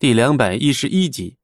[0.00, 1.36] 第两百一十一集。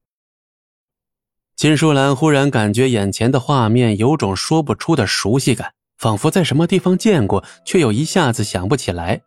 [1.54, 9.20] 金淑兰忽然感觉眼前的画面有种说不出的熟悉感，仿佛在什么地方见过，却又一下子想不起来。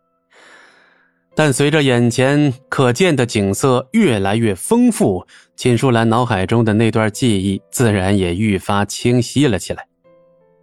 [1.36, 5.24] 但随着眼前可见的景色越来越丰富，
[5.54, 9.86] 金淑兰脑海中的那段记忆自然也愈发清晰了起来。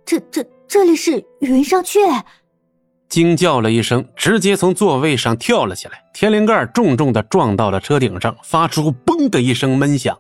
[0.06, 2.22] 这、这、这里是云上阙！
[3.10, 10.18] 惊叫了一声，直接从座位上跳了起来，天灵盖重重的撞到了车顶上，发出“嘣”的一声闷响。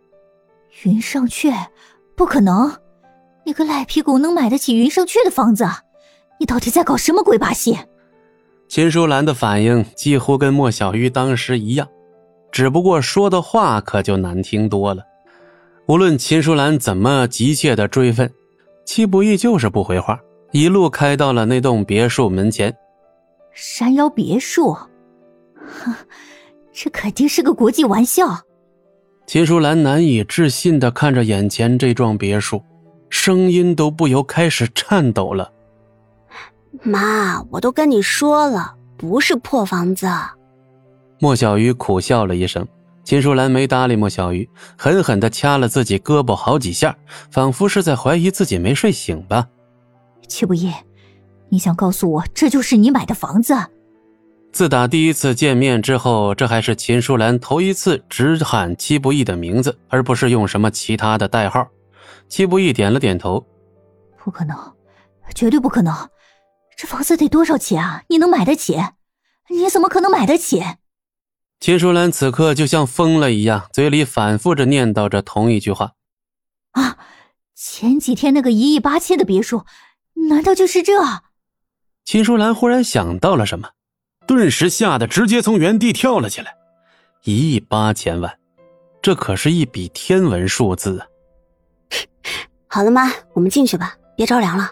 [0.83, 1.53] 云上阙，
[2.15, 2.71] 不可能！
[3.45, 5.65] 你个赖皮狗能买得起云上阙的房子？
[6.39, 7.77] 你到底在搞什么鬼把戏？
[8.67, 11.87] 秦淑兰的反应几乎跟莫小鱼当时一样，
[12.51, 15.03] 只不过说的话可就难听多了。
[15.87, 18.31] 无论秦淑兰怎么急切的追问，
[18.85, 20.19] 戚不义就是不回话，
[20.51, 22.75] 一路开到了那栋别墅门前。
[23.51, 25.93] 山腰别墅，哼，
[26.71, 28.39] 这肯定是个国际玩笑。
[29.25, 32.63] 秦淑兰难以置信的看着眼前这幢别墅，
[33.09, 35.51] 声音都不由开始颤抖了。
[36.81, 40.07] 妈，我都跟你说了，不是破房子。
[41.19, 42.65] 莫小鱼苦笑了一声，
[43.03, 46.95] 秦淑兰没搭理莫小鱼，狠狠的掐了自己胳膊好几下，
[47.31, 49.47] 仿佛是在怀疑自己没睡醒吧。
[50.27, 50.73] 戚不义，
[51.49, 53.55] 你想告诉我这就是你买的房子？
[54.51, 61.67] 自打第一次见面之后，这还是秦淑兰头一次直喊戚不义的名字，而不是用什么其他的代号。
[62.27, 63.45] 戚不义点了点头，
[64.23, 64.57] 不可能，
[65.35, 65.93] 绝对不可能。
[66.75, 68.03] 这房子得多少钱啊？
[68.07, 68.77] 你能买得起？
[69.49, 70.63] 你怎么可能买得起？
[71.59, 75.93] 秦淑兰此刻就像疯了一样，嘴里反复着念叨着同一句话
[76.73, 76.97] ：“啊，
[77.55, 79.63] 前几天那个一亿八千的别墅，
[80.29, 80.93] 难道就是这？”
[82.05, 83.69] 秦淑兰忽然想到了什么，
[84.25, 86.55] 顿时吓得直接从原地跳了起来。
[87.23, 88.37] 一亿八千万，
[89.01, 91.07] 这可是一笔天文数字啊！
[92.67, 94.71] 好了，妈，我们进去吧，别着凉了。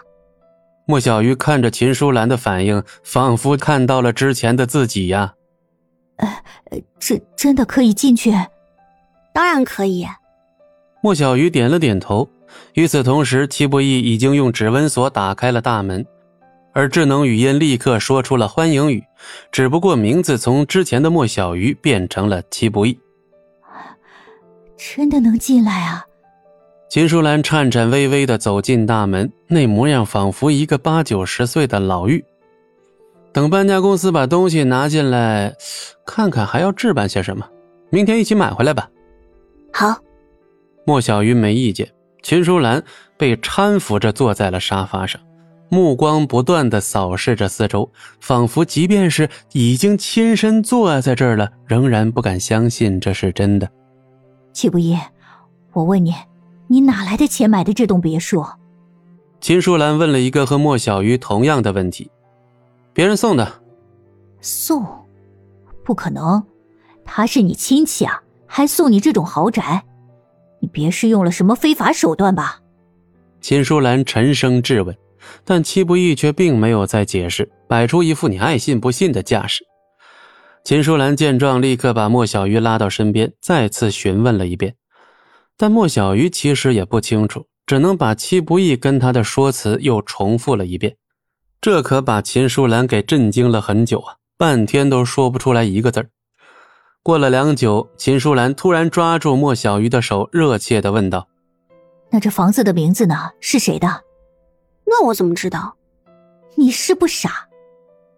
[0.86, 5.34] 莫小鱼看着秦淑兰的反应，仿佛看到了之前的自己呀。
[6.16, 6.42] 呃，
[6.98, 8.32] 这真的可以进去？
[9.34, 10.06] 当然可以。
[11.02, 12.26] 莫小鱼点了点头。
[12.74, 16.04] 与此同时，戚不义已经用指纹锁打开了大门，
[16.72, 19.02] 而智能语音立刻说出了欢迎语，
[19.50, 22.98] 只不过名字从之前的莫小鱼变成了戚不义。
[24.76, 26.04] 真的能进来啊？
[26.88, 32.22] 秦淑兰颤颤巍巍地走进大门，那模样仿佛一个八九十岁的老妪。
[33.32, 35.54] 等搬家公司把东西拿进来，
[36.06, 37.46] 看看还要置办些什么，
[37.90, 38.88] 明天一起买回来吧。
[39.72, 39.96] 好，
[40.86, 41.90] 莫小鱼没意见。
[42.26, 42.82] 秦淑兰
[43.16, 45.20] 被搀扶着坐在了沙发上，
[45.68, 47.88] 目光不断的扫视着四周，
[48.18, 53.70] 仿佛即便是已经亲身坐在这儿了，仍然不敢相信这是真的。
[54.52, 54.98] 戚不义，
[55.72, 56.12] 我问你。
[56.66, 58.44] 你哪来的钱买的这栋别墅？
[59.40, 62.10] 秦淑兰问了一个和莫小鱼同样的问题。
[62.92, 63.62] 别人送的。
[64.40, 64.84] 送？
[65.84, 66.44] 不可能，
[67.04, 69.80] 他是你亲戚啊，还送你这种豪宅？
[70.60, 72.60] 你别是用了什么非法手段吧？
[73.40, 74.96] 秦淑兰沉声质问，
[75.44, 79.64] 但戚不义却并没有再解释，摆出一副你爱信不信的架势。
[80.64, 84.74] 秦淑兰见状，立刻把莫小鱼拉到身边，再次询问了一遍。
[85.56, 90.96] 但莫小鱼其实也不清楚，只能把戚不义跟他的说辞又重复了一遍，
[91.60, 96.04] 这可把秦淑兰给震惊了很久啊，半天都说不出来一个字
[97.06, 101.28] 过了良久，秦淑兰突然抓住莫小鱼的手，热切的问道
[102.10, 103.30] ：“那这房子的名字呢？
[103.38, 104.02] 是谁的
[104.84, 105.76] ？”“那我怎么知道
[106.58, 107.46] ？”“你是不傻？”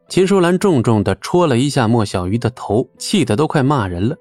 [0.08, 4.16] 秦淑兰重重的戳了一下莫小鱼的头，气得都快骂人了。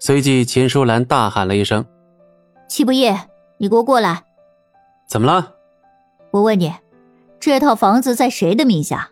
[0.00, 1.86] 随即，秦淑兰大喊了一声。
[2.68, 3.16] 戚不夜，
[3.58, 4.24] 你给我过来！
[5.08, 5.54] 怎么了？
[6.32, 6.74] 我问你，
[7.38, 9.08] 这套房子在谁的名下？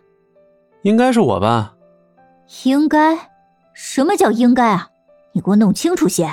[0.81, 1.73] 应该是我吧？
[2.65, 3.17] 应该？
[3.73, 4.88] 什么叫应该啊？
[5.33, 6.29] 你给我弄清楚些！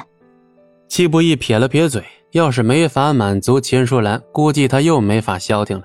[0.89, 5.85] 戚不义撇了撇嘴，要是没法满足秦淑兰，估计他又没法消停了。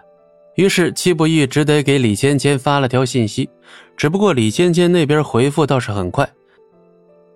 [0.55, 3.49] 于是戚不义只得给李芊芊发了条信息，
[3.97, 6.29] 只不过李芊芊那边回复倒是很快。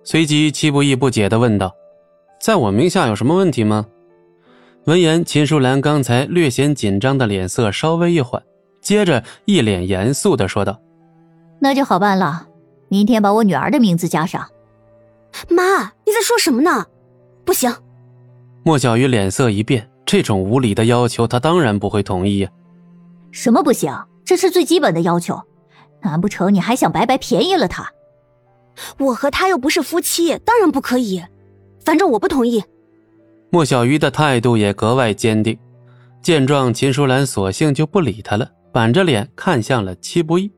[0.04, 1.74] 随即，戚不义不解的问道
[2.40, 3.86] ：“在我名下有什么问题吗？”
[4.84, 8.40] 闻言，秦淑兰刚才略显紧张的脸色稍微一缓，
[8.80, 10.80] 接着一脸严肃的说道
[11.58, 12.46] ：“那就好办了，
[12.88, 14.46] 明天把我女儿的名字加上。”
[15.48, 16.86] 妈，你在说什么呢？
[17.44, 17.72] 不行！
[18.64, 22.50] 莫小鱼脸色一变，这种无理的要求，他当然不会同意呀。
[23.30, 23.92] 什么不行？
[24.24, 25.40] 这是最基本的要求，
[26.02, 27.88] 难不成你还想白白便宜了他？
[28.98, 31.22] 我和他又不是夫妻，当然不可以。
[31.84, 32.62] 反正我不同意。
[33.50, 35.56] 莫小鱼的态度也格外坚定。
[36.20, 40.50] 见状，秦淑兰索性就不理他了，板着脸看向了戚不义。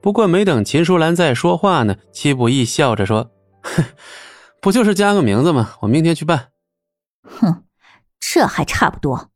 [0.00, 3.30] 不过没等秦淑兰再说话呢，戚不义笑着说：“哼，
[4.60, 5.76] 不就是加个名字吗？
[5.82, 6.52] 我明天去办。”
[7.22, 7.64] 哼，
[8.20, 9.30] 这还差不多。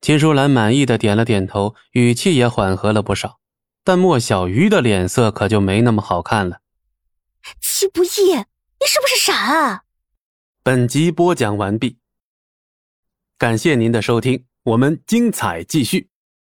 [0.00, 3.40] 秦淑兰满意的点了点头，语气也缓和了不少。
[3.82, 6.60] 但莫小鱼的脸色可就没那么好看了。
[7.60, 9.84] 戚不易，你是不是傻啊？
[10.62, 11.98] 本集播讲完毕，
[13.38, 16.10] 感谢您的收听，我们精彩继续。